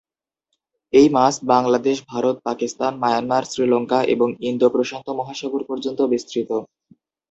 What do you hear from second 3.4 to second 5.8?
শ্রীলঙ্কা এবং ইন্দো প্রশান্ত মহাসাগর